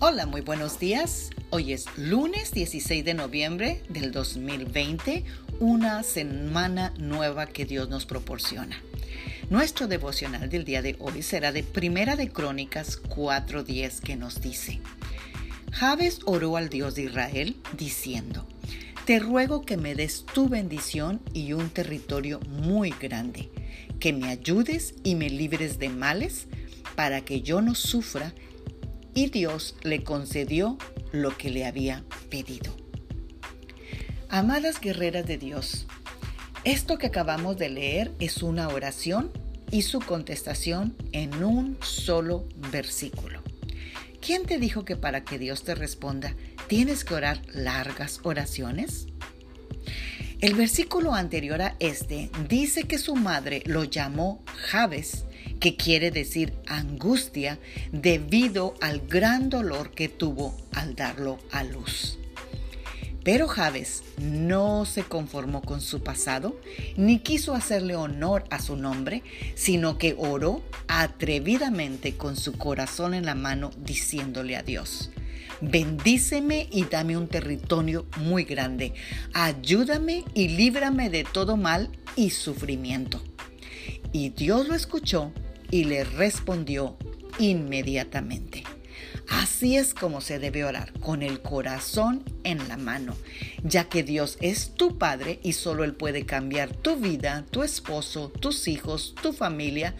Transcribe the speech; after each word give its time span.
Hola, 0.00 0.26
muy 0.26 0.42
buenos 0.42 0.78
días. 0.78 1.30
Hoy 1.50 1.72
es 1.72 1.86
lunes 1.96 2.52
16 2.52 3.04
de 3.04 3.14
noviembre 3.14 3.82
del 3.88 4.12
2020, 4.12 5.24
una 5.58 6.04
semana 6.04 6.94
nueva 7.00 7.48
que 7.48 7.64
Dios 7.64 7.88
nos 7.88 8.06
proporciona. 8.06 8.80
Nuestro 9.50 9.88
devocional 9.88 10.48
del 10.50 10.64
día 10.64 10.82
de 10.82 10.94
hoy 11.00 11.22
será 11.22 11.50
de 11.50 11.64
Primera 11.64 12.14
de 12.14 12.28
Crónicas 12.28 13.02
4:10 13.02 13.98
que 13.98 14.14
nos 14.14 14.40
dice: 14.40 14.78
Jabes 15.72 16.20
oró 16.26 16.56
al 16.56 16.68
Dios 16.68 16.94
de 16.94 17.02
Israel 17.02 17.56
diciendo: 17.76 18.46
Te 19.04 19.18
ruego 19.18 19.62
que 19.62 19.76
me 19.76 19.96
des 19.96 20.24
tu 20.32 20.48
bendición 20.48 21.20
y 21.34 21.54
un 21.54 21.70
territorio 21.70 22.38
muy 22.48 22.94
grande, 23.00 23.50
que 23.98 24.12
me 24.12 24.28
ayudes 24.28 24.94
y 25.02 25.16
me 25.16 25.28
libres 25.28 25.80
de 25.80 25.88
males, 25.88 26.46
para 26.94 27.22
que 27.22 27.40
yo 27.40 27.62
no 27.62 27.74
sufra 27.74 28.32
y 29.18 29.30
Dios 29.30 29.74
le 29.82 30.04
concedió 30.04 30.78
lo 31.10 31.36
que 31.36 31.50
le 31.50 31.66
había 31.66 32.04
pedido. 32.30 32.72
Amadas 34.28 34.80
guerreras 34.80 35.26
de 35.26 35.38
Dios, 35.38 35.88
esto 36.62 36.98
que 36.98 37.08
acabamos 37.08 37.56
de 37.56 37.68
leer 37.68 38.12
es 38.20 38.44
una 38.44 38.68
oración 38.68 39.32
y 39.72 39.82
su 39.82 39.98
contestación 39.98 40.94
en 41.10 41.42
un 41.42 41.78
solo 41.82 42.46
versículo. 42.70 43.42
¿Quién 44.20 44.46
te 44.46 44.58
dijo 44.58 44.84
que 44.84 44.94
para 44.94 45.24
que 45.24 45.36
Dios 45.36 45.64
te 45.64 45.74
responda 45.74 46.36
tienes 46.68 47.04
que 47.04 47.14
orar 47.14 47.42
largas 47.52 48.20
oraciones? 48.22 49.08
El 50.40 50.54
versículo 50.54 51.14
anterior 51.14 51.60
a 51.62 51.74
este 51.80 52.30
dice 52.48 52.84
que 52.84 52.98
su 52.98 53.16
madre 53.16 53.60
lo 53.66 53.82
llamó 53.82 54.40
Jabes 54.46 55.24
que 55.58 55.74
quiere 55.74 56.12
decir 56.12 56.52
angustia 56.68 57.58
debido 57.90 58.74
al 58.80 59.00
gran 59.00 59.50
dolor 59.50 59.90
que 59.90 60.08
tuvo 60.08 60.56
al 60.72 60.94
darlo 60.94 61.40
a 61.50 61.64
luz. 61.64 62.18
Pero 63.24 63.48
Javes 63.48 64.04
no 64.16 64.86
se 64.86 65.02
conformó 65.02 65.60
con 65.60 65.80
su 65.80 66.04
pasado, 66.04 66.60
ni 66.96 67.18
quiso 67.18 67.52
hacerle 67.52 67.96
honor 67.96 68.44
a 68.50 68.60
su 68.60 68.76
nombre, 68.76 69.24
sino 69.56 69.98
que 69.98 70.14
oró 70.16 70.62
atrevidamente 70.86 72.16
con 72.16 72.36
su 72.36 72.52
corazón 72.52 73.12
en 73.12 73.26
la 73.26 73.34
mano, 73.34 73.70
diciéndole 73.76 74.56
a 74.56 74.62
Dios, 74.62 75.10
bendíceme 75.60 76.68
y 76.70 76.84
dame 76.84 77.16
un 77.16 77.28
territorio 77.28 78.06
muy 78.18 78.44
grande, 78.44 78.94
ayúdame 79.32 80.24
y 80.34 80.48
líbrame 80.48 81.10
de 81.10 81.24
todo 81.24 81.56
mal 81.56 81.90
y 82.16 82.30
sufrimiento. 82.30 83.20
Y 84.12 84.30
Dios 84.30 84.68
lo 84.68 84.74
escuchó 84.74 85.32
y 85.70 85.84
le 85.84 86.04
respondió 86.04 86.96
inmediatamente. 87.38 88.64
Así 89.38 89.76
es 89.76 89.94
como 89.94 90.20
se 90.20 90.40
debe 90.40 90.64
orar, 90.64 90.92
con 90.98 91.22
el 91.22 91.40
corazón 91.40 92.24
en 92.42 92.66
la 92.66 92.76
mano, 92.76 93.14
ya 93.62 93.88
que 93.88 94.02
Dios 94.02 94.36
es 94.40 94.74
tu 94.74 94.98
Padre 94.98 95.38
y 95.44 95.52
solo 95.52 95.84
Él 95.84 95.94
puede 95.94 96.26
cambiar 96.26 96.74
tu 96.74 96.96
vida, 96.96 97.46
tu 97.52 97.62
esposo, 97.62 98.30
tus 98.30 98.66
hijos, 98.66 99.14
tu 99.22 99.32
familia, 99.32 99.94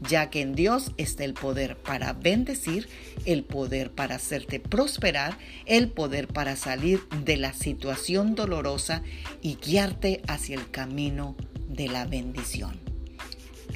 ya 0.00 0.30
que 0.30 0.42
en 0.42 0.54
Dios 0.54 0.92
está 0.96 1.24
el 1.24 1.34
poder 1.34 1.76
para 1.76 2.12
bendecir, 2.12 2.88
el 3.24 3.42
poder 3.42 3.90
para 3.90 4.14
hacerte 4.14 4.60
prosperar, 4.60 5.38
el 5.66 5.90
poder 5.90 6.28
para 6.28 6.54
salir 6.54 7.00
de 7.24 7.36
la 7.36 7.52
situación 7.52 8.36
dolorosa 8.36 9.02
y 9.42 9.56
guiarte 9.56 10.22
hacia 10.28 10.54
el 10.54 10.70
camino 10.70 11.34
de 11.68 11.88
la 11.88 12.06
bendición. 12.06 12.78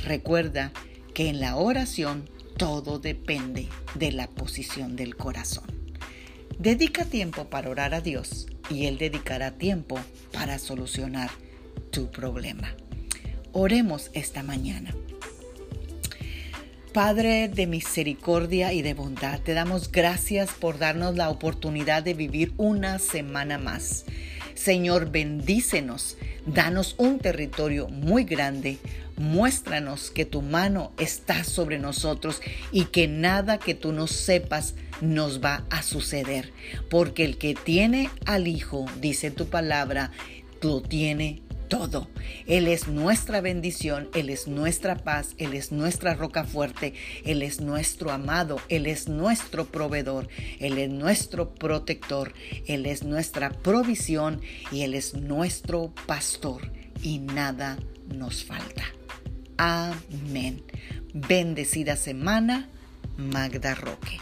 Recuerda 0.04 0.70
que 1.12 1.28
en 1.28 1.40
la 1.40 1.56
oración 1.56 2.30
todo 2.58 2.98
depende 2.98 3.68
de 3.94 4.12
la 4.12 4.28
posición 4.28 4.96
del 4.96 5.16
corazón. 5.16 5.64
Dedica 6.58 7.04
tiempo 7.04 7.44
para 7.44 7.70
orar 7.70 7.94
a 7.94 8.00
Dios 8.00 8.48
y 8.68 8.86
Él 8.86 8.98
dedicará 8.98 9.52
tiempo 9.52 9.98
para 10.32 10.58
solucionar 10.58 11.30
tu 11.92 12.10
problema. 12.10 12.74
Oremos 13.52 14.10
esta 14.12 14.42
mañana. 14.42 14.92
Padre 16.92 17.48
de 17.48 17.68
misericordia 17.68 18.72
y 18.72 18.82
de 18.82 18.94
bondad, 18.94 19.40
te 19.40 19.54
damos 19.54 19.92
gracias 19.92 20.50
por 20.50 20.78
darnos 20.78 21.14
la 21.14 21.30
oportunidad 21.30 22.02
de 22.02 22.14
vivir 22.14 22.54
una 22.56 22.98
semana 22.98 23.58
más. 23.58 24.04
Señor, 24.58 25.12
bendícenos, 25.12 26.16
danos 26.44 26.96
un 26.98 27.20
territorio 27.20 27.86
muy 27.88 28.24
grande, 28.24 28.78
muéstranos 29.16 30.10
que 30.10 30.24
tu 30.24 30.42
mano 30.42 30.90
está 30.98 31.44
sobre 31.44 31.78
nosotros 31.78 32.42
y 32.72 32.86
que 32.86 33.06
nada 33.06 33.58
que 33.58 33.76
tú 33.76 33.92
no 33.92 34.08
sepas 34.08 34.74
nos 35.00 35.40
va 35.40 35.64
a 35.70 35.82
suceder, 35.84 36.52
porque 36.90 37.24
el 37.24 37.38
que 37.38 37.54
tiene 37.54 38.10
al 38.26 38.48
Hijo, 38.48 38.86
dice 39.00 39.30
tu 39.30 39.46
palabra, 39.46 40.10
lo 40.60 40.82
tiene 40.82 41.40
todo. 41.68 42.08
Él 42.46 42.66
es 42.68 42.88
nuestra 42.88 43.40
bendición, 43.40 44.08
Él 44.14 44.30
es 44.30 44.48
nuestra 44.48 44.96
paz, 44.96 45.34
Él 45.38 45.54
es 45.54 45.72
nuestra 45.72 46.14
roca 46.14 46.44
fuerte, 46.44 46.94
Él 47.24 47.42
es 47.42 47.60
nuestro 47.60 48.10
amado, 48.10 48.60
Él 48.68 48.86
es 48.86 49.08
nuestro 49.08 49.66
proveedor, 49.66 50.28
Él 50.58 50.78
es 50.78 50.90
nuestro 50.90 51.54
protector, 51.54 52.32
Él 52.66 52.86
es 52.86 53.04
nuestra 53.04 53.50
provisión 53.50 54.40
y 54.72 54.82
Él 54.82 54.94
es 54.94 55.14
nuestro 55.14 55.92
pastor 56.06 56.72
y 57.02 57.18
nada 57.18 57.78
nos 58.14 58.44
falta. 58.44 58.84
Amén. 59.56 60.62
Bendecida 61.12 61.96
semana, 61.96 62.68
Magda 63.16 63.74
Roque. 63.74 64.18